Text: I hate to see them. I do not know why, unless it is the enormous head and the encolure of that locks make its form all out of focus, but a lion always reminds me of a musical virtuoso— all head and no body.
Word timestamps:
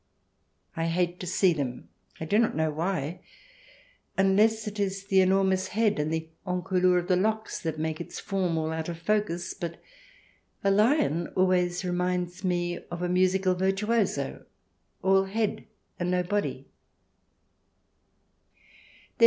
I 0.75 0.87
hate 0.87 1.19
to 1.19 1.27
see 1.27 1.53
them. 1.53 1.87
I 2.19 2.25
do 2.25 2.39
not 2.39 2.55
know 2.55 2.71
why, 2.71 3.21
unless 4.17 4.67
it 4.67 4.79
is 4.79 5.05
the 5.05 5.21
enormous 5.21 5.67
head 5.67 5.99
and 5.99 6.11
the 6.11 6.27
encolure 6.43 6.97
of 6.97 7.07
that 7.07 7.17
locks 7.17 7.63
make 7.77 8.01
its 8.01 8.19
form 8.19 8.57
all 8.57 8.71
out 8.71 8.89
of 8.89 8.97
focus, 8.97 9.53
but 9.53 9.79
a 10.63 10.71
lion 10.71 11.27
always 11.35 11.85
reminds 11.85 12.43
me 12.43 12.79
of 12.89 13.03
a 13.03 13.09
musical 13.09 13.53
virtuoso— 13.53 14.43
all 15.03 15.25
head 15.25 15.65
and 15.99 16.09
no 16.09 16.23
body. 16.23 16.65